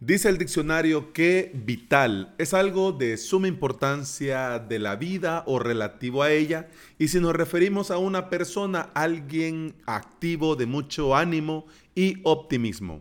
Dice 0.00 0.28
el 0.28 0.36
diccionario 0.36 1.14
que 1.14 1.50
vital 1.54 2.34
es 2.36 2.52
algo 2.52 2.92
de 2.92 3.16
suma 3.16 3.48
importancia 3.48 4.58
de 4.58 4.78
la 4.78 4.94
vida 4.94 5.42
o 5.46 5.58
relativo 5.58 6.22
a 6.22 6.30
ella 6.30 6.68
y 6.98 7.08
si 7.08 7.18
nos 7.18 7.34
referimos 7.34 7.90
a 7.90 7.96
una 7.96 8.28
persona, 8.28 8.90
alguien 8.92 9.74
activo 9.86 10.54
de 10.54 10.66
mucho 10.66 11.16
ánimo 11.16 11.64
y 11.94 12.18
optimismo. 12.24 13.00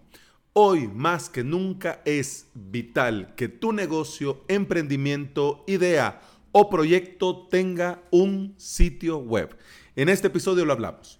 Hoy 0.53 0.87
más 0.87 1.29
que 1.29 1.43
nunca 1.43 2.01
es 2.05 2.47
vital 2.53 3.35
que 3.35 3.49
tu 3.49 3.73
negocio, 3.73 4.45
emprendimiento, 4.47 5.65
idea 5.67 6.21
o 6.53 6.69
proyecto 6.69 7.49
tenga 7.51 8.03
un 8.09 8.55
sitio 8.55 9.17
web. 9.17 9.57
En 9.97 10.07
este 10.07 10.27
episodio 10.27 10.63
lo 10.63 10.71
hablamos. 10.71 11.19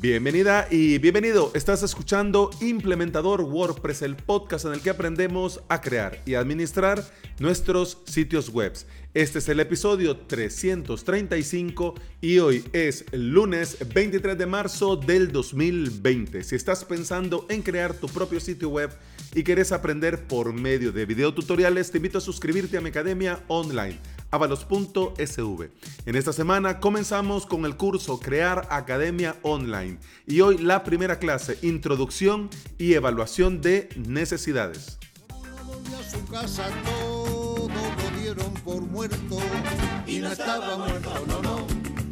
Bienvenida 0.00 0.66
y 0.70 0.98
bienvenido. 0.98 1.52
Estás 1.54 1.82
escuchando 1.82 2.50
Implementador 2.60 3.42
WordPress, 3.42 4.02
el 4.02 4.16
podcast 4.16 4.64
en 4.64 4.72
el 4.72 4.80
que 4.80 4.90
aprendemos 4.90 5.60
a 5.68 5.80
crear 5.80 6.20
y 6.24 6.34
administrar 6.34 7.04
nuestros 7.38 7.98
sitios 8.04 8.48
web. 8.48 8.72
Este 9.14 9.38
es 9.38 9.48
el 9.48 9.60
episodio 9.60 10.16
335 10.16 11.94
y 12.20 12.38
hoy 12.38 12.64
es 12.72 13.04
lunes 13.12 13.76
23 13.94 14.38
de 14.38 14.46
marzo 14.46 14.96
del 14.96 15.30
2020. 15.30 16.42
Si 16.42 16.56
estás 16.56 16.84
pensando 16.84 17.46
en 17.48 17.62
crear 17.62 17.92
tu 17.94 18.08
propio 18.08 18.40
sitio 18.40 18.70
web 18.70 18.90
y 19.34 19.44
quieres 19.44 19.72
aprender 19.72 20.26
por 20.26 20.52
medio 20.52 20.92
de 20.92 21.06
videotutoriales, 21.06 21.90
te 21.90 21.98
invito 21.98 22.18
a 22.18 22.22
suscribirte 22.22 22.78
a 22.78 22.80
mi 22.80 22.88
academia 22.88 23.40
online 23.48 23.98
avalos.sv. 24.32 25.70
En 26.06 26.16
esta 26.16 26.32
semana 26.32 26.80
comenzamos 26.80 27.46
con 27.46 27.64
el 27.64 27.76
curso 27.76 28.18
Crear 28.18 28.66
Academia 28.70 29.36
Online 29.42 29.98
y 30.26 30.40
hoy 30.40 30.58
la 30.58 30.82
primera 30.82 31.18
clase, 31.18 31.58
Introducción 31.62 32.50
y 32.78 32.94
Evaluación 32.94 33.60
de 33.60 33.90
Necesidades. 33.96 34.98
su 36.10 36.26
casa, 36.26 36.68
todo 36.84 37.68
lo 37.68 38.20
dieron 38.20 38.52
por 38.64 38.80
muerto. 38.80 39.38
Y 40.06 40.18
no 40.18 40.32
estaba 40.32 40.78
muerto, 40.78 41.12
no, 41.26 41.42
no, 41.42 41.66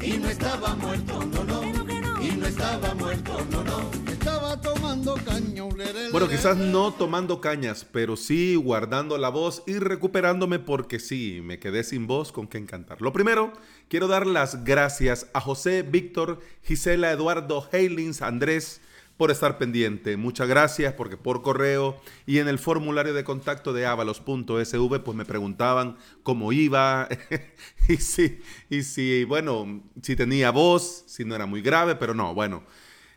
y 0.05 0.19
no 0.19 0.29
estaba 0.29 0.75
muerto, 0.77 1.25
no, 1.25 1.45
no, 1.45 2.23
y 2.23 2.31
no 2.37 2.47
estaba 2.47 2.95
muerto, 2.95 3.47
no, 3.51 3.65
no 3.65 4.10
Bueno, 6.13 6.29
quizás 6.29 6.57
no 6.57 6.93
tomando 6.93 7.41
cañas, 7.41 7.87
pero 7.91 8.17
sí 8.17 8.57
guardando 8.57 9.17
la 9.19 9.29
voz 9.29 9.63
y 9.67 9.75
recuperándome 9.75 10.59
porque 10.59 10.99
sí, 10.99 11.41
me 11.45 11.61
quedé 11.61 11.85
sin 11.85 12.09
voz 12.09 12.33
con 12.33 12.49
qué 12.49 12.59
encantar. 12.59 13.01
Lo 13.01 13.13
primero, 13.13 13.53
quiero 13.89 14.09
dar 14.09 14.27
las 14.27 14.65
gracias 14.65 15.29
a 15.33 15.41
José, 15.41 15.83
Víctor, 15.83 16.41
Gisela, 16.63 17.13
Eduardo, 17.13 17.69
Heilings, 17.71 18.21
Andrés 18.23 18.81
por 19.17 19.31
estar 19.31 19.59
pendiente. 19.59 20.17
Muchas 20.17 20.49
gracias 20.49 20.95
porque 20.95 21.17
por 21.17 21.43
correo 21.43 22.01
y 22.27 22.39
en 22.39 22.49
el 22.49 22.59
formulario 22.59 23.15
de 23.15 23.23
contacto 23.23 23.73
de 23.73 23.87
avalos.sv 23.87 25.01
pues 25.05 25.17
me 25.17 25.25
preguntaban 25.25 25.97
cómo 26.25 26.53
iba 26.53 27.09
y 27.89 27.99
si, 27.99 28.41
y 28.69 28.83
si, 28.83 29.23
bueno, 29.25 29.83
si 30.03 30.17
tenía 30.17 30.51
voz, 30.51 31.05
si 31.07 31.25
no 31.25 31.37
era 31.37 31.47
muy 31.47 31.63
grave, 31.63 31.95
pero 31.95 32.15
no, 32.15 32.35
bueno 32.35 32.65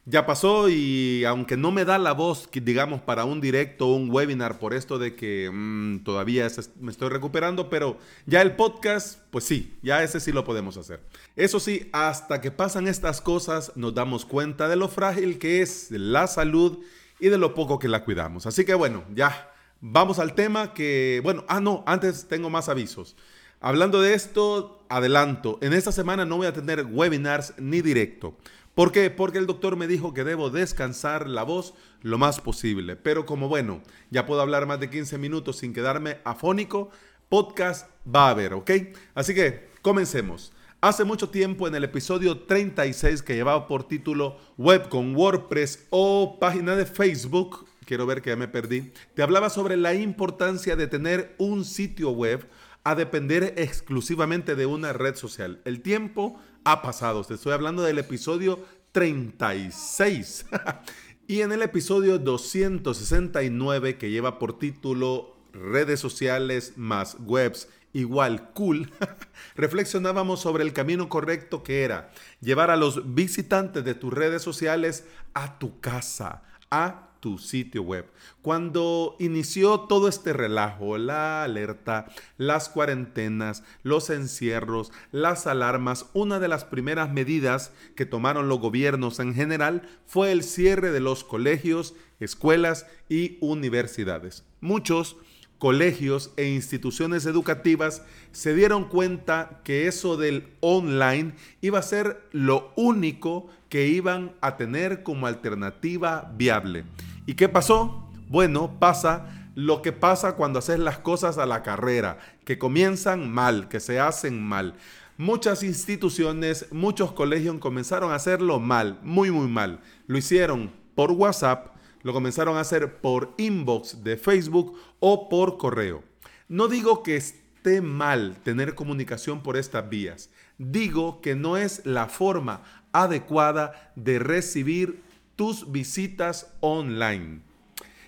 ya 0.06 0.26
pasó 0.26 0.68
y 0.70 1.24
aunque 1.24 1.56
no 1.56 1.72
me 1.72 1.86
da 1.86 1.98
la 1.98 2.12
voz, 2.12 2.50
digamos, 2.52 3.02
para 3.02 3.24
un 3.24 3.40
directo 3.40 3.88
o 3.88 3.96
un 3.96 4.12
webinar 4.12 4.60
por 4.60 4.74
esto 4.74 5.00
de 5.00 5.16
que 5.16 5.50
mm, 5.52 6.04
todavía 6.04 6.48
me 6.80 6.92
estoy 6.92 7.10
recuperando, 7.10 7.70
pero 7.70 7.98
ya 8.26 8.42
el 8.42 8.56
podcast, 8.56 9.20
pues 9.32 9.46
sí, 9.46 9.78
ya 9.82 10.04
ese 10.04 10.20
sí 10.20 10.34
lo 10.34 10.44
podemos 10.44 10.76
hacer. 10.76 11.00
Eso 11.38 11.60
sí, 11.60 11.90
hasta 11.94 12.42
que 12.42 12.52
pasan 12.52 12.88
estas 12.88 13.22
cosas 13.22 13.72
nos 13.76 13.94
damos 13.94 14.26
cuenta 14.26 14.68
de 14.68 14.76
lo 14.76 14.90
frágil 14.90 15.40
que 15.40 15.62
es 15.62 15.90
la 15.92 16.28
salud 16.28 16.80
y 17.20 17.30
de 17.30 17.38
lo 17.38 17.54
poco 17.54 17.80
que 17.80 17.88
la 17.88 18.04
cuidamos. 18.04 18.46
Así 18.46 18.66
que 18.66 18.74
bueno, 18.74 19.06
ya 19.16 19.52
vamos 19.80 20.20
al 20.20 20.36
tema 20.36 20.74
que, 20.74 21.22
bueno, 21.24 21.46
ah, 21.48 21.62
no, 21.62 21.84
antes 21.88 22.28
tengo 22.28 22.50
más 22.50 22.68
avisos. 22.68 23.16
Hablando 23.62 24.02
de 24.02 24.14
esto, 24.14 24.86
adelanto, 24.90 25.58
en 25.62 25.72
esta 25.72 25.94
semana 25.94 26.26
no 26.26 26.36
voy 26.36 26.48
a 26.48 26.54
tener 26.54 26.86
webinars 26.86 27.54
ni 27.58 27.82
directo. 27.82 28.36
¿Por 28.76 28.92
qué? 28.92 29.12
Porque 29.12 29.38
el 29.38 29.46
doctor 29.46 29.76
me 29.76 29.86
dijo 29.86 30.16
que 30.16 30.24
debo 30.24 30.50
descansar 30.50 31.30
la 31.30 31.44
voz 31.44 31.76
lo 32.02 32.18
más 32.18 32.42
posible. 32.42 32.96
Pero 32.96 33.24
como 33.28 33.48
bueno, 33.48 33.84
ya 34.10 34.26
puedo 34.26 34.42
hablar 34.42 34.66
más 34.66 34.80
de 34.80 34.90
15 34.90 35.20
minutos 35.20 35.58
sin 35.58 35.74
quedarme 35.74 36.18
afónico, 36.24 36.90
podcast 37.30 37.88
va 38.04 38.28
a 38.28 38.30
haber, 38.32 38.56
¿ok? 38.56 38.72
Así 39.14 39.36
que 39.36 39.70
comencemos. 39.84 40.54
Hace 40.82 41.04
mucho 41.04 41.30
tiempo 41.30 41.68
en 41.68 41.76
el 41.76 41.84
episodio 41.84 42.40
36 42.40 43.22
que 43.22 43.36
llevaba 43.36 43.68
por 43.68 43.88
título 43.88 44.38
Web 44.58 44.90
con 44.90 45.16
WordPress 45.16 45.88
o 45.92 46.40
página 46.40 46.76
de 46.76 46.88
Facebook, 46.88 47.68
quiero 47.86 48.08
ver 48.08 48.24
que 48.24 48.32
ya 48.32 48.36
me 48.36 48.48
perdí, 48.48 48.92
te 49.14 49.22
hablaba 49.22 49.52
sobre 49.52 49.78
la 49.78 49.94
importancia 49.94 50.76
de 50.76 50.88
tener 50.88 51.36
un 51.38 51.64
sitio 51.64 52.10
web 52.10 52.50
a 52.84 52.96
depender 52.96 53.54
exclusivamente 53.58 54.56
de 54.56 54.66
una 54.66 54.94
red 54.94 55.16
social. 55.16 55.62
El 55.66 55.82
tiempo 55.82 56.40
ha 56.64 56.82
pasado. 56.82 57.24
Te 57.24 57.36
estoy 57.36 57.54
hablando 57.54 57.84
del 57.84 58.00
episodio 58.00 58.60
36. 58.92 60.46
y 61.28 61.42
en 61.42 61.52
el 61.52 61.62
episodio 61.62 62.20
269 62.20 63.98
que 63.98 64.12
lleva 64.12 64.40
por 64.40 64.60
título 64.60 65.38
redes 65.54 66.00
sociales 66.00 66.74
más 66.76 67.18
webs 67.20 67.70
igual 67.94 68.50
cool, 68.54 68.92
reflexionábamos 69.56 70.42
sobre 70.42 70.64
el 70.64 70.74
camino 70.74 71.10
correcto 71.10 71.62
que 71.64 71.84
era 71.84 72.12
llevar 72.42 72.72
a 72.72 72.76
los 72.76 73.14
visitantes 73.14 73.84
de 73.84 73.94
tus 73.94 74.12
redes 74.12 74.42
sociales 74.42 75.06
a 75.36 75.60
tu 75.60 75.80
casa, 75.80 76.42
a 76.72 77.13
tu 77.24 77.38
sitio 77.38 77.84
web. 77.84 78.06
Cuando 78.42 79.16
inició 79.18 79.80
todo 79.80 80.10
este 80.10 80.34
relajo, 80.34 80.98
la 80.98 81.46
alerta, 81.46 82.08
las 82.36 82.68
cuarentenas, 82.68 83.64
los 83.82 84.10
encierros, 84.10 84.92
las 85.14 85.48
alarmas, 85.48 86.08
una 86.12 86.42
de 86.42 86.50
las 86.50 86.66
primeras 86.66 87.14
medidas 87.14 87.72
que 87.96 88.06
tomaron 88.06 88.50
los 88.50 88.60
gobiernos 88.60 89.22
en 89.22 89.34
general 89.34 89.84
fue 90.06 90.34
el 90.34 90.44
cierre 90.44 90.92
de 90.92 91.00
los 91.00 91.24
colegios, 91.24 91.96
escuelas 92.20 92.88
y 93.08 93.38
universidades. 93.40 94.44
Muchos 94.60 95.16
colegios 95.60 96.34
e 96.36 96.50
instituciones 96.50 97.26
educativas 97.26 98.02
se 98.34 98.54
dieron 98.54 98.84
cuenta 98.90 99.62
que 99.64 99.88
eso 99.88 100.18
del 100.18 100.50
online 100.60 101.36
iba 101.62 101.80
a 101.80 101.84
ser 101.84 102.22
lo 102.34 102.74
único 102.76 103.48
que 103.70 103.88
iban 103.88 104.34
a 104.42 104.58
tener 104.58 105.04
como 105.04 105.26
alternativa 105.26 106.34
viable. 106.36 106.84
¿Y 107.26 107.36
qué 107.36 107.48
pasó? 107.48 108.10
Bueno, 108.28 108.80
pasa 108.80 109.50
lo 109.56 109.82
que 109.82 109.94
pasa 109.94 110.36
cuando 110.36 110.60
haces 110.60 110.80
las 110.80 110.98
cosas 110.98 111.38
a 111.38 111.46
la 111.46 111.64
carrera, 111.64 112.18
que 112.44 112.58
comienzan 112.58 113.32
mal, 113.32 113.70
que 113.70 113.80
se 113.80 114.00
hacen 114.00 114.44
mal. 114.44 114.76
Muchas 115.18 115.64
instituciones, 115.64 116.68
muchos 116.72 117.14
colegios 117.14 117.60
comenzaron 117.60 118.12
a 118.12 118.16
hacerlo 118.16 118.60
mal, 118.60 119.00
muy, 119.04 119.32
muy 119.32 119.48
mal. 119.48 119.80
Lo 120.08 120.18
hicieron 120.18 120.72
por 120.96 121.12
WhatsApp, 121.12 121.68
lo 122.02 122.12
comenzaron 122.12 122.58
a 122.58 122.62
hacer 122.62 122.98
por 123.00 123.34
inbox 123.38 124.04
de 124.04 124.18
Facebook 124.18 124.78
o 125.00 125.30
por 125.30 125.58
correo. 125.58 126.04
No 126.50 126.68
digo 126.68 127.04
que 127.04 127.16
esté 127.16 127.80
mal 127.80 128.36
tener 128.44 128.76
comunicación 128.76 129.44
por 129.44 129.56
estas 129.56 129.88
vías. 129.88 130.30
Digo 130.58 131.22
que 131.22 131.36
no 131.36 131.56
es 131.56 131.86
la 131.86 132.08
forma 132.08 132.64
adecuada 132.92 133.94
de 133.96 134.20
recibir 134.20 135.02
tus 135.36 135.72
visitas 135.72 136.54
online. 136.60 137.42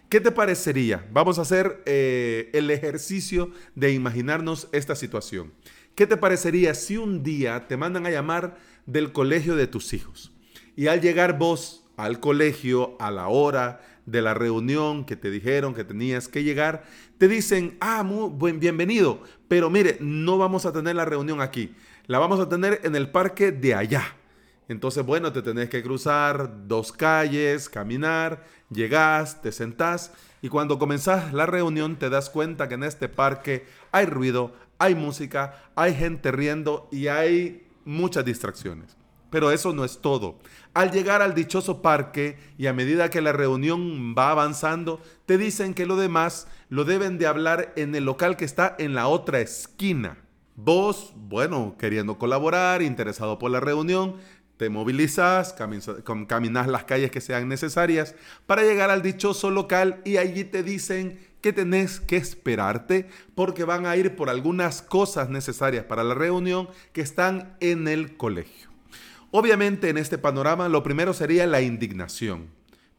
¿Qué 0.09 0.21
te 0.21 0.31
parecería? 0.31 1.05
Vamos 1.11 1.39
a 1.39 1.41
hacer 1.41 1.81
eh, 1.85 2.49
el 2.53 2.69
ejercicio 2.69 3.51
de 3.73 3.91
imaginarnos 3.91 4.69
esta 4.71 4.95
situación. 4.95 5.51
¿Qué 5.95 6.05
te 6.05 6.17
parecería 6.17 6.75
si 6.75 6.97
un 6.97 7.23
día 7.23 7.67
te 7.67 7.77
mandan 7.77 8.05
a 8.05 8.11
llamar 8.11 8.57
del 8.85 9.11
colegio 9.11 9.55
de 9.55 9.67
tus 9.67 9.93
hijos 9.93 10.31
y 10.75 10.87
al 10.87 11.01
llegar 11.01 11.37
vos 11.37 11.85
al 11.97 12.19
colegio 12.19 12.97
a 12.99 13.09
la 13.11 13.29
hora 13.29 13.81
de 14.05 14.21
la 14.21 14.33
reunión 14.33 15.05
que 15.05 15.15
te 15.15 15.31
dijeron 15.31 15.73
que 15.73 15.83
tenías 15.83 16.27
que 16.27 16.43
llegar, 16.43 16.83
te 17.17 17.27
dicen, 17.27 17.77
ah, 17.79 18.03
muy 18.03 18.29
buen, 18.29 18.59
bienvenido, 18.59 19.21
pero 19.47 19.69
mire, 19.69 19.97
no 19.99 20.37
vamos 20.37 20.65
a 20.65 20.73
tener 20.73 20.95
la 20.95 21.05
reunión 21.05 21.41
aquí, 21.41 21.73
la 22.05 22.19
vamos 22.19 22.39
a 22.39 22.49
tener 22.49 22.81
en 22.83 22.95
el 22.95 23.09
parque 23.09 23.51
de 23.51 23.73
allá. 23.73 24.03
Entonces, 24.67 25.05
bueno, 25.05 25.31
te 25.31 25.41
tenés 25.41 25.69
que 25.69 25.83
cruzar 25.83 26.67
dos 26.67 26.91
calles, 26.91 27.69
caminar, 27.69 28.43
llegás, 28.71 29.41
te 29.41 29.51
sentás 29.51 30.11
y 30.41 30.49
cuando 30.49 30.79
comenzás 30.79 31.33
la 31.33 31.45
reunión 31.45 31.97
te 31.97 32.09
das 32.09 32.29
cuenta 32.29 32.67
que 32.67 32.75
en 32.75 32.83
este 32.83 33.09
parque 33.09 33.65
hay 33.91 34.05
ruido, 34.05 34.53
hay 34.79 34.95
música, 34.95 35.63
hay 35.75 35.93
gente 35.93 36.31
riendo 36.31 36.87
y 36.91 37.07
hay 37.07 37.67
muchas 37.85 38.25
distracciones. 38.25 38.97
Pero 39.29 39.51
eso 39.51 39.73
no 39.73 39.83
es 39.83 39.99
todo. 39.99 40.39
Al 40.73 40.91
llegar 40.91 41.21
al 41.21 41.35
dichoso 41.35 41.81
parque 41.81 42.37
y 42.57 42.67
a 42.67 42.73
medida 42.73 43.09
que 43.09 43.21
la 43.21 43.33
reunión 43.33 44.15
va 44.17 44.31
avanzando, 44.31 45.01
te 45.25 45.37
dicen 45.37 45.73
que 45.73 45.85
lo 45.85 45.95
demás 45.95 46.47
lo 46.69 46.85
deben 46.85 47.17
de 47.17 47.27
hablar 47.27 47.73
en 47.75 47.95
el 47.95 48.05
local 48.05 48.37
que 48.37 48.45
está 48.45 48.75
en 48.79 48.95
la 48.95 49.07
otra 49.07 49.41
esquina. 49.41 50.17
Vos, 50.55 51.11
bueno, 51.15 51.75
queriendo 51.77 52.17
colaborar, 52.17 52.81
interesado 52.81 53.37
por 53.37 53.51
la 53.51 53.59
reunión, 53.59 54.15
te 54.57 54.69
movilizas, 54.69 55.53
caminas 56.27 56.67
las 56.67 56.85
calles 56.85 57.11
que 57.11 57.21
sean 57.21 57.49
necesarias 57.49 58.15
para 58.45 58.63
llegar 58.63 58.89
al 58.89 59.01
dichoso 59.01 59.51
local 59.51 60.01
y 60.05 60.17
allí 60.17 60.45
te 60.45 60.63
dicen 60.63 61.19
que 61.41 61.51
tenés 61.53 61.99
que 61.99 62.17
esperarte 62.17 63.09
porque 63.35 63.65
van 63.65 63.85
a 63.85 63.95
ir 63.97 64.15
por 64.15 64.29
algunas 64.29 64.81
cosas 64.81 65.29
necesarias 65.29 65.85
para 65.85 66.03
la 66.03 66.15
reunión 66.15 66.69
que 66.93 67.01
están 67.01 67.57
en 67.59 67.87
el 67.87 68.17
colegio. 68.17 68.69
Obviamente 69.31 69.89
en 69.89 69.97
este 69.97 70.17
panorama 70.17 70.69
lo 70.69 70.81
primero 70.81 71.13
sería 71.13 71.45
la 71.45 71.61
indignación, 71.61 72.47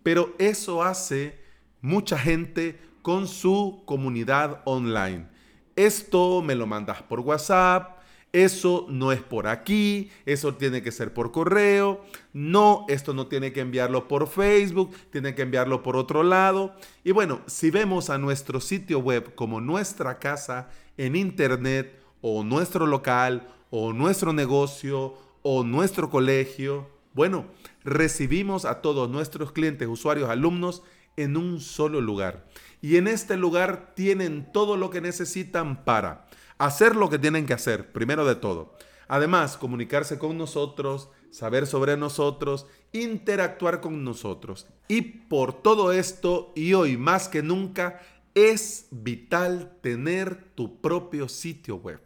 pero 0.03 0.35
eso 0.38 0.82
hace 0.82 1.38
mucha 1.81 2.19
gente 2.19 2.79
con 3.00 3.26
su 3.26 3.82
comunidad 3.87 4.61
online. 4.64 5.26
Esto 5.75 6.43
me 6.43 6.55
lo 6.55 6.67
mandas 6.67 7.03
por 7.03 7.20
WhatsApp, 7.20 7.95
eso 8.32 8.87
no 8.88 9.12
es 9.12 9.23
por 9.23 9.46
aquí, 9.46 10.11
eso 10.26 10.55
tiene 10.55 10.82
que 10.82 10.93
ser 10.93 11.14
por 11.14 11.32
correo, 11.32 12.05
no, 12.32 12.84
esto 12.88 13.14
no 13.14 13.28
tiene 13.28 13.52
que 13.52 13.61
enviarlo 13.61 14.08
por 14.08 14.28
Facebook, 14.28 14.94
tiene 15.11 15.34
que 15.34 15.43
enviarlo 15.43 15.82
por 15.82 15.96
otro 15.96 16.23
lado. 16.23 16.75
Y 17.02 17.12
bueno, 17.12 17.40
si 17.46 17.70
vemos 17.70 18.11
a 18.11 18.19
nuestro 18.19 18.61
sitio 18.61 18.99
web 18.99 19.34
como 19.34 19.61
nuestra 19.61 20.19
casa 20.19 20.69
en 20.96 21.17
Internet 21.17 21.99
o 22.20 22.44
nuestro 22.44 22.87
local 22.87 23.49
o 23.70 23.93
nuestro 23.93 24.32
negocio 24.32 25.14
o 25.43 25.64
nuestro 25.64 26.11
colegio, 26.11 26.90
bueno, 27.14 27.46
recibimos 27.84 28.67
a 28.67 28.82
todos 28.82 29.08
nuestros 29.08 29.52
clientes, 29.52 29.88
usuarios, 29.88 30.29
alumnos 30.29 30.82
en 31.17 31.37
un 31.37 31.61
solo 31.61 32.00
lugar. 32.00 32.46
Y 32.82 32.96
en 32.96 33.08
este 33.08 33.37
lugar 33.37 33.94
tienen 33.94 34.52
todo 34.52 34.76
lo 34.76 34.90
que 34.90 35.00
necesitan 35.00 35.84
para 35.84 36.26
hacer 36.58 36.97
lo 36.97 37.11
que 37.11 37.19
tienen 37.19 37.47
que 37.47 37.55
hacer, 37.55 37.93
primero 37.93 38.25
de 38.25 38.35
todo. 38.35 38.75
Además, 39.08 39.56
comunicarse 39.56 40.19
con 40.19 40.37
nosotros, 40.37 41.11
saber 41.31 41.67
sobre 41.67 41.97
nosotros, 41.97 42.67
interactuar 42.93 43.81
con 43.81 44.03
nosotros. 44.05 44.67
Y 44.88 45.03
por 45.03 45.62
todo 45.62 45.93
esto, 45.93 46.53
y 46.56 46.75
hoy 46.75 46.97
más 46.97 47.29
que 47.29 47.43
nunca, 47.43 48.00
es 48.35 48.88
vital 48.91 49.79
tener 49.81 50.53
tu 50.55 50.81
propio 50.81 51.29
sitio 51.29 51.76
web. 51.76 52.00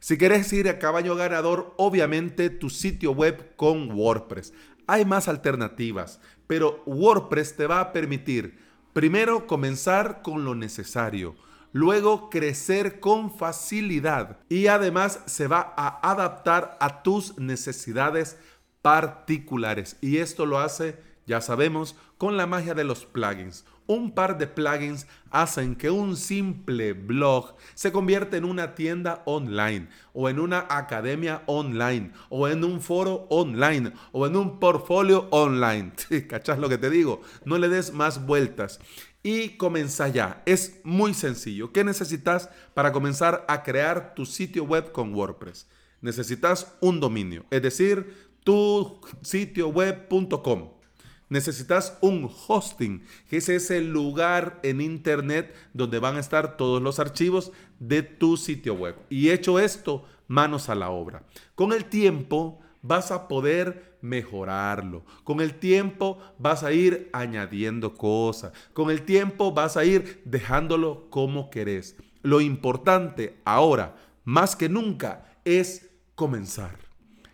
Si 0.00 0.16
quieres 0.16 0.52
ir 0.52 0.68
a 0.68 0.78
caballo 0.78 1.14
ganador, 1.14 1.74
obviamente 1.76 2.50
tu 2.50 2.70
sitio 2.70 3.12
web 3.12 3.54
con 3.56 3.92
WordPress. 3.92 4.52
Hay 4.86 5.04
más 5.04 5.28
alternativas, 5.28 6.20
pero 6.46 6.82
WordPress 6.86 7.56
te 7.56 7.66
va 7.66 7.80
a 7.80 7.92
permitir 7.92 8.58
primero 8.92 9.46
comenzar 9.46 10.22
con 10.22 10.44
lo 10.44 10.54
necesario 10.54 11.34
luego 11.76 12.30
crecer 12.30 13.00
con 13.00 13.30
facilidad 13.30 14.38
y 14.48 14.68
además 14.68 15.20
se 15.26 15.46
va 15.46 15.74
a 15.76 16.10
adaptar 16.10 16.78
a 16.80 17.02
tus 17.02 17.36
necesidades 17.36 18.38
particulares. 18.80 19.98
Y 20.00 20.16
esto 20.16 20.46
lo 20.46 20.58
hace, 20.58 20.98
ya 21.26 21.42
sabemos, 21.42 21.94
con 22.16 22.38
la 22.38 22.46
magia 22.46 22.72
de 22.72 22.84
los 22.84 23.04
plugins. 23.04 23.66
Un 23.86 24.12
par 24.12 24.38
de 24.38 24.46
plugins 24.46 25.06
hacen 25.30 25.76
que 25.76 25.90
un 25.90 26.16
simple 26.16 26.94
blog 26.94 27.54
se 27.74 27.92
convierta 27.92 28.38
en 28.38 28.46
una 28.46 28.74
tienda 28.74 29.22
online 29.26 29.88
o 30.14 30.30
en 30.30 30.40
una 30.40 30.66
academia 30.70 31.42
online 31.44 32.12
o 32.30 32.48
en 32.48 32.64
un 32.64 32.80
foro 32.80 33.26
online 33.28 33.92
o 34.12 34.26
en 34.26 34.34
un 34.34 34.58
portfolio 34.58 35.28
online. 35.30 35.92
¿Cachas 36.26 36.58
lo 36.58 36.70
que 36.70 36.78
te 36.78 36.88
digo? 36.88 37.20
No 37.44 37.58
le 37.58 37.68
des 37.68 37.92
más 37.92 38.24
vueltas 38.24 38.80
y 39.26 39.56
comienza 39.56 40.06
ya. 40.06 40.40
Es 40.46 40.78
muy 40.84 41.12
sencillo. 41.12 41.72
¿Qué 41.72 41.82
necesitas 41.82 42.48
para 42.74 42.92
comenzar 42.92 43.44
a 43.48 43.64
crear 43.64 44.14
tu 44.14 44.24
sitio 44.24 44.62
web 44.62 44.92
con 44.92 45.12
WordPress? 45.12 45.66
Necesitas 46.00 46.76
un 46.80 47.00
dominio, 47.00 47.44
es 47.50 47.60
decir, 47.60 48.30
tu 48.44 49.00
sitio 49.22 49.66
web.com. 49.66 50.70
Necesitas 51.28 51.98
un 52.02 52.30
hosting, 52.46 53.02
que 53.28 53.38
es 53.38 53.48
ese 53.48 53.80
lugar 53.80 54.60
en 54.62 54.80
internet 54.80 55.52
donde 55.74 55.98
van 55.98 56.14
a 56.14 56.20
estar 56.20 56.56
todos 56.56 56.80
los 56.80 57.00
archivos 57.00 57.50
de 57.80 58.04
tu 58.04 58.36
sitio 58.36 58.74
web. 58.74 58.94
Y 59.10 59.30
hecho 59.30 59.58
esto, 59.58 60.04
manos 60.28 60.68
a 60.68 60.76
la 60.76 60.90
obra. 60.90 61.24
Con 61.56 61.72
el 61.72 61.86
tiempo 61.86 62.60
vas 62.82 63.10
a 63.10 63.28
poder 63.28 63.98
mejorarlo. 64.00 65.04
Con 65.24 65.40
el 65.40 65.54
tiempo 65.58 66.18
vas 66.38 66.62
a 66.62 66.72
ir 66.72 67.10
añadiendo 67.12 67.94
cosas. 67.94 68.52
Con 68.72 68.90
el 68.90 69.02
tiempo 69.02 69.52
vas 69.52 69.76
a 69.76 69.84
ir 69.84 70.22
dejándolo 70.24 71.08
como 71.10 71.50
querés. 71.50 71.96
Lo 72.22 72.40
importante 72.40 73.40
ahora, 73.44 73.96
más 74.24 74.56
que 74.56 74.68
nunca, 74.68 75.26
es 75.44 75.90
comenzar. 76.14 76.86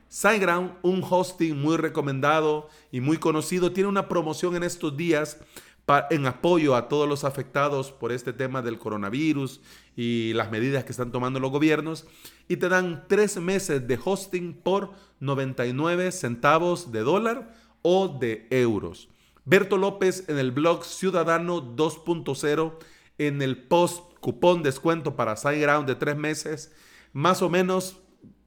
SiteGround, 0.08 0.72
un 0.82 1.02
hosting 1.08 1.56
muy 1.56 1.78
recomendado 1.78 2.68
y 2.90 3.00
muy 3.00 3.16
conocido, 3.16 3.72
tiene 3.72 3.88
una 3.88 4.08
promoción 4.08 4.54
en 4.56 4.62
estos 4.62 4.94
días 4.94 5.38
en 6.10 6.26
apoyo 6.26 6.76
a 6.76 6.88
todos 6.88 7.08
los 7.08 7.24
afectados 7.24 7.92
por 7.92 8.12
este 8.12 8.32
tema 8.32 8.62
del 8.62 8.78
coronavirus 8.78 9.60
y 9.96 10.32
las 10.34 10.50
medidas 10.50 10.84
que 10.84 10.92
están 10.92 11.12
tomando 11.12 11.40
los 11.40 11.50
gobiernos 11.50 12.06
y 12.48 12.56
te 12.56 12.68
dan 12.68 13.04
tres 13.08 13.36
meses 13.38 13.86
de 13.86 13.98
hosting 14.02 14.54
por 14.54 14.92
99 15.20 16.12
centavos 16.12 16.92
de 16.92 17.00
dólar 17.00 17.54
o 17.82 18.08
de 18.08 18.46
euros. 18.50 19.08
Berto 19.44 19.76
López 19.76 20.28
en 20.28 20.38
el 20.38 20.52
blog 20.52 20.84
Ciudadano 20.84 21.76
2.0 21.76 22.74
en 23.18 23.42
el 23.42 23.64
post 23.64 24.12
cupón 24.20 24.62
descuento 24.62 25.16
para 25.16 25.36
SiteGround 25.36 25.86
de 25.86 25.96
tres 25.96 26.16
meses, 26.16 26.72
más 27.12 27.42
o 27.42 27.50
menos 27.50 27.98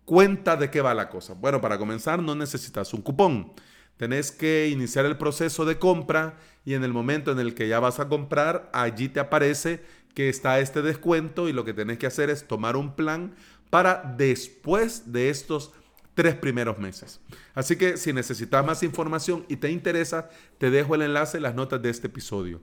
cuenta 0.05 0.55
de 0.55 0.71
qué 0.71 0.81
va 0.81 0.93
la 0.93 1.09
cosa. 1.09 1.33
Bueno, 1.33 1.59
para 1.59 1.77
comenzar 1.77 2.21
no 2.21 2.33
necesitas 2.33 2.93
un 2.93 3.01
cupón. 3.01 3.53
Tenés 3.97 4.31
que 4.31 4.67
iniciar 4.69 5.05
el 5.05 5.17
proceso 5.17 5.65
de 5.65 5.79
compra 5.79 6.37
y 6.65 6.73
en 6.73 6.83
el 6.83 6.93
momento 6.93 7.31
en 7.31 7.39
el 7.39 7.53
que 7.53 7.67
ya 7.67 7.79
vas 7.79 7.99
a 7.99 8.09
comprar, 8.09 8.69
allí 8.73 9.09
te 9.09 9.19
aparece 9.19 9.83
que 10.13 10.29
está 10.29 10.59
este 10.59 10.81
descuento 10.81 11.47
y 11.47 11.53
lo 11.53 11.65
que 11.65 11.73
tenés 11.73 11.97
que 11.97 12.07
hacer 12.07 12.29
es 12.29 12.47
tomar 12.47 12.75
un 12.75 12.95
plan 12.95 13.35
para 13.69 14.15
después 14.17 15.11
de 15.11 15.29
estos 15.29 15.71
tres 16.15 16.35
primeros 16.35 16.79
meses. 16.79 17.19
Así 17.53 17.75
que 17.75 17.97
si 17.97 18.13
necesitas 18.13 18.65
más 18.65 18.81
información 18.83 19.45
y 19.49 19.57
te 19.57 19.69
interesa, 19.69 20.29
te 20.57 20.71
dejo 20.71 20.95
el 20.95 21.03
enlace 21.03 21.37
en 21.37 21.43
las 21.43 21.55
notas 21.55 21.81
de 21.81 21.89
este 21.89 22.07
episodio. 22.07 22.61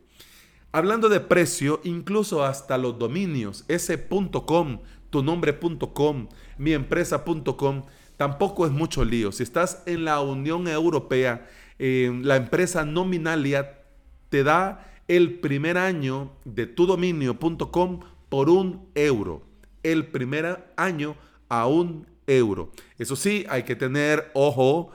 Hablando 0.72 1.10
de 1.10 1.20
precio, 1.20 1.80
incluso 1.84 2.44
hasta 2.44 2.78
los 2.78 2.98
dominios, 2.98 3.66
ese.com, 3.68 4.80
tu 5.10 5.22
nombre.com, 5.22 6.28
miempresa.com, 6.56 7.82
tampoco 8.22 8.66
es 8.66 8.70
mucho 8.70 9.04
lío. 9.04 9.32
Si 9.32 9.42
estás 9.42 9.82
en 9.84 10.04
la 10.04 10.20
Unión 10.20 10.68
Europea, 10.68 11.44
la 11.76 12.36
empresa 12.36 12.84
Nominalia 12.84 13.80
te 14.28 14.44
da 14.44 14.86
el 15.08 15.40
primer 15.40 15.76
año 15.76 16.30
de 16.44 16.68
tu 16.68 16.86
dominio.com 16.86 17.98
por 18.28 18.48
un 18.48 18.86
euro. 18.94 19.42
El 19.82 20.06
primer 20.06 20.72
año 20.76 21.16
a 21.48 21.66
un 21.66 22.06
euro. 22.28 22.70
Eso 22.96 23.16
sí, 23.16 23.44
hay 23.48 23.64
que 23.64 23.74
tener 23.74 24.30
ojo 24.34 24.92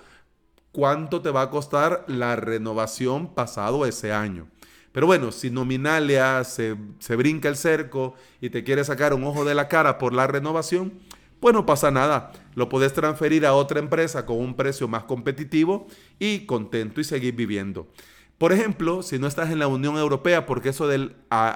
cuánto 0.72 1.22
te 1.22 1.30
va 1.30 1.42
a 1.42 1.50
costar 1.50 2.06
la 2.08 2.38
renovación 2.38 3.34
pasado 3.34 3.86
ese 3.86 4.14
año. 4.14 4.48
Pero 4.94 5.06
bueno, 5.06 5.34
si 5.34 5.52
Nominalia 5.52 6.46
se, 6.46 6.78
se 7.00 7.18
brinca 7.18 7.50
el 7.50 7.58
cerco 7.58 8.14
y 8.40 8.52
te 8.52 8.64
quiere 8.64 8.86
sacar 8.86 9.14
un 9.14 9.26
ojo 9.26 9.44
de 9.44 9.54
la 9.54 9.68
cara 9.68 9.98
por 9.98 10.14
la 10.14 10.28
renovación, 10.28 10.94
pues 11.40 11.54
no 11.54 11.66
pasa 11.66 11.92
nada. 11.92 12.32
Lo 12.56 12.70
puedes 12.70 12.94
transferir 12.94 13.46
a 13.46 13.54
otra 13.54 13.80
empresa 13.80 14.26
con 14.26 14.38
un 14.38 14.56
precio 14.56 14.88
más 14.88 15.04
competitivo 15.04 15.88
y 16.20 16.46
contento 16.46 17.02
y 17.02 17.04
seguir 17.04 17.36
viviendo. 17.36 17.88
Por 18.38 18.54
ejemplo, 18.54 19.02
si 19.02 19.18
no 19.18 19.28
estás 19.28 19.50
en 19.50 19.60
la 19.60 19.68
Unión 19.68 19.98
Europea, 19.98 20.46
porque 20.46 20.70
eso 20.70 20.88
del 20.88 21.16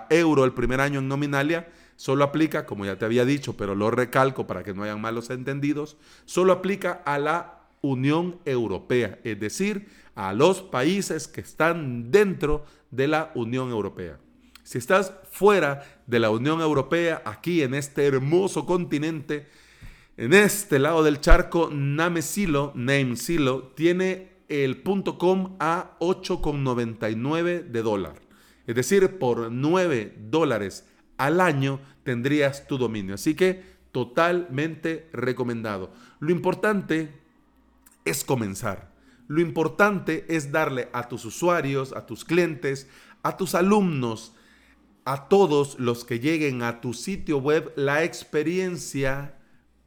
euro 0.09 0.45
el 0.45 0.53
primer 0.53 0.81
año 0.81 0.99
en 0.99 1.07
nominalia 1.07 1.69
solo 1.95 2.23
aplica, 2.23 2.65
como 2.65 2.85
ya 2.85 2.97
te 2.97 3.05
había 3.05 3.25
dicho, 3.25 3.55
pero 3.55 3.75
lo 3.75 3.91
recalco 3.91 4.47
para 4.47 4.63
que 4.63 4.73
no 4.73 4.83
hayan 4.83 4.99
malos 4.99 5.29
entendidos, 5.29 5.97
solo 6.25 6.53
aplica 6.53 7.03
a 7.05 7.19
la 7.19 7.59
Unión 7.81 8.39
Europea, 8.45 9.19
es 9.23 9.39
decir, 9.39 9.87
a 10.15 10.33
los 10.33 10.61
países 10.61 11.27
que 11.27 11.41
están 11.41 12.11
dentro 12.11 12.65
de 12.89 13.07
la 13.07 13.31
Unión 13.35 13.69
Europea. 13.69 14.17
Si 14.63 14.77
estás 14.77 15.13
fuera 15.31 15.83
de 16.07 16.19
la 16.19 16.29
Unión 16.29 16.61
Europea, 16.61 17.21
aquí 17.25 17.61
en 17.61 17.73
este 17.73 18.05
hermoso 18.05 18.65
continente, 18.65 19.47
en 20.21 20.33
este 20.33 20.77
lado 20.77 21.01
del 21.01 21.19
charco, 21.19 21.71
Namesilo, 21.73 22.73
Namesilo, 22.75 23.71
tiene 23.75 24.43
el 24.49 24.83
.com 24.83 25.55
a 25.59 25.97
8,99 25.99 27.63
de 27.63 27.81
dólar. 27.81 28.21
Es 28.67 28.75
decir, 28.75 29.17
por 29.17 29.51
9 29.51 30.15
dólares 30.29 30.87
al 31.17 31.41
año 31.41 31.79
tendrías 32.03 32.67
tu 32.67 32.77
dominio. 32.77 33.15
Así 33.15 33.33
que 33.33 33.63
totalmente 33.91 35.09
recomendado. 35.11 35.91
Lo 36.19 36.29
importante 36.29 37.09
es 38.05 38.23
comenzar. 38.23 38.91
Lo 39.27 39.41
importante 39.41 40.27
es 40.29 40.51
darle 40.51 40.89
a 40.93 41.09
tus 41.09 41.25
usuarios, 41.25 41.93
a 41.93 42.05
tus 42.05 42.25
clientes, 42.25 42.87
a 43.23 43.37
tus 43.37 43.55
alumnos, 43.55 44.35
a 45.03 45.29
todos 45.29 45.79
los 45.79 46.05
que 46.05 46.19
lleguen 46.19 46.61
a 46.61 46.79
tu 46.79 46.93
sitio 46.93 47.39
web 47.39 47.73
la 47.75 48.03
experiencia 48.03 49.40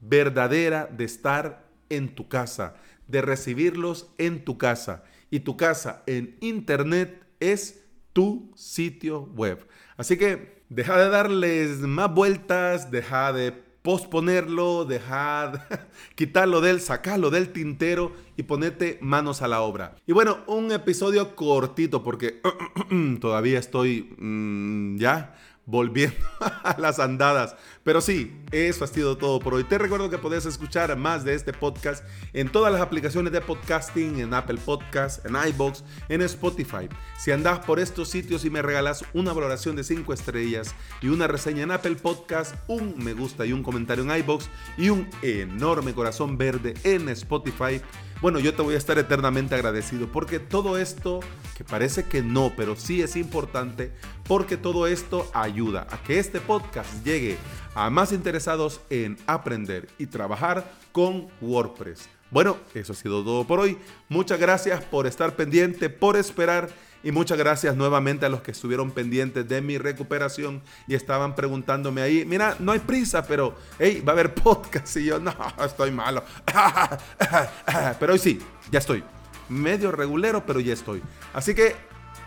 verdadera 0.09 0.87
de 0.87 1.05
estar 1.05 1.65
en 1.89 2.15
tu 2.15 2.29
casa, 2.29 2.77
de 3.09 3.23
recibirlos 3.23 4.09
en 4.19 4.45
tu 4.45 4.59
casa. 4.59 5.05
Y 5.31 5.41
tu 5.41 5.57
casa 5.57 6.03
en 6.07 6.37
internet 6.41 7.25
es 7.41 7.85
tu 8.13 8.53
sitio 8.55 9.23
web. 9.35 9.67
Así 9.97 10.17
que 10.17 10.63
deja 10.69 10.97
de 10.99 11.09
darles 11.09 11.81
más 11.81 12.13
vueltas, 12.13 12.91
deja 12.91 13.33
de 13.33 13.65
posponerlo, 13.85 14.87
deja 14.87 15.67
quitarlo 16.15 16.63
del, 16.63 16.81
sacarlo 16.81 17.31
del 17.31 17.53
tintero 17.53 18.13
y 18.37 18.45
ponerte 18.45 18.99
manos 19.03 19.43
a 19.43 19.49
la 19.49 19.61
obra. 19.61 19.97
Y 20.07 20.13
bueno, 20.13 20.39
un 20.47 20.73
episodio 20.73 21.37
cortito 21.37 22.03
porque 22.03 22.41
todavía 23.21 23.59
estoy 23.59 24.15
mm, 24.19 24.97
ya 24.97 25.35
volviendo 25.67 26.17
a 26.41 26.77
las 26.79 26.99
andadas. 26.99 27.57
Pero 27.83 28.01
sí, 28.01 28.41
eso 28.51 28.85
ha 28.85 28.87
sido 28.87 29.17
todo 29.17 29.41
por 29.41 29.55
hoy. 29.55 29.65
Te 29.65 29.79
recuerdo 29.79 30.11
que 30.11 30.19
podés 30.19 30.47
escuchar 30.47 30.97
más 30.97 31.25
de 31.25 31.35
este 31.35 31.53
podcast 31.53 32.05
en 32.33 32.51
todas 32.51 32.73
las 32.73 32.81
aplicaciones 32.81 33.33
de 33.33 33.41
podcasting, 33.41 34.21
en 34.21 34.35
Apple 34.35 34.59
Podcasts, 34.65 35.25
en 35.25 35.37
iBox, 35.49 35.85
en 36.09 36.23
Spotify. 36.23 36.89
Si 37.19 37.31
andás 37.31 37.61
por 37.61 37.81
estos 37.81 38.09
sitios 38.09 38.45
y 38.45 38.51
me 38.51 38.63
regalas 38.63 39.05
una 39.13 39.33
valoración 39.33 39.77
de 39.77 39.85
5 39.85 40.13
estrellas 40.13 40.75
y 41.03 41.09
una 41.09 41.27
reseña 41.27 41.63
en 41.63 41.71
Apple 41.73 41.97
Podcast, 41.97 42.55
un 42.69 42.97
me 42.99 43.13
gusta 43.13 43.45
y 43.45 43.53
un 43.53 43.63
comentario 43.63 44.05
en 44.05 44.19
iBox 44.19 44.49
y 44.79 44.89
un 44.89 45.09
enorme 45.23 45.95
corazón 45.95 46.39
verde 46.39 46.75
en 46.85 47.09
Spotify, 47.11 47.81
bueno, 48.25 48.39
yo 48.39 48.55
te 48.55 48.63
voy 48.63 48.75
a 48.75 48.79
estar 48.79 48.99
eternamente 48.99 49.55
agradecido 49.55 50.11
porque 50.11 50.39
todo 50.39 50.79
esto, 50.79 51.21
que 51.59 51.63
parece 51.63 52.05
que 52.05 52.23
no, 52.23 52.53
pero 52.57 52.75
sí 52.75 53.03
es 53.03 53.17
importante, 53.17 53.93
porque 54.27 54.57
todo 54.57 54.87
esto 54.87 55.31
ayuda 55.33 55.87
a 55.91 56.03
que 56.03 56.19
este 56.19 56.41
podcast 56.41 57.05
llegue 57.05 57.37
a 57.75 57.91
más 57.91 58.13
interesados 58.13 58.81
en 58.91 59.17
aprender 59.27 59.89
y 59.99 60.07
trabajar 60.07 60.71
con 60.93 61.29
WordPress. 61.41 62.09
Bueno, 62.31 62.57
eso 62.75 62.93
ha 62.93 62.97
sido 62.97 63.23
todo 63.23 63.47
por 63.47 63.61
hoy. 63.61 63.79
Muchas 64.09 64.41
gracias 64.41 64.83
por 64.85 65.07
estar 65.07 65.37
pendiente, 65.37 65.91
por 65.91 66.17
esperar 66.17 66.69
y 67.05 67.13
muchas 67.13 67.37
gracias 67.37 67.77
nuevamente 67.77 68.25
a 68.25 68.31
los 68.31 68.41
que 68.41 68.51
estuvieron 68.51 68.91
pendientes 68.91 69.47
de 69.47 69.61
mi 69.61 69.77
recuperación 69.77 70.63
y 70.89 70.95
estaban 70.95 71.35
preguntándome 71.35 72.01
ahí, 72.01 72.25
mira, 72.25 72.57
no 72.59 72.73
hay 72.73 72.79
prisa, 72.79 73.27
pero, 73.27 73.55
hey, 73.79 74.03
va 74.07 74.13
a 74.13 74.15
haber 74.15 74.35
podcast. 74.43 74.97
Y 74.97 75.05
yo, 75.05 75.21
no, 75.21 75.35
estoy 75.65 75.91
malo. 75.91 76.25
pero 78.01 78.15
hoy 78.15 78.19
sí, 78.19 78.41
ya 78.71 78.79
estoy. 78.79 79.05
Medio 79.51 79.93
regulero, 79.93 80.47
pero 80.47 80.61
ya 80.61 80.73
estoy. 80.73 81.03
Así 81.35 81.55
que 81.55 81.77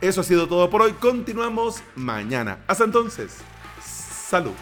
eso 0.02 0.22
ha 0.22 0.24
sido 0.24 0.48
todo 0.48 0.70
por 0.70 0.82
hoy. 0.82 0.94
Continuamos 0.94 1.82
mañana. 1.96 2.64
Hasta 2.68 2.84
entonces. 2.84 3.38
Salud. 3.82 4.54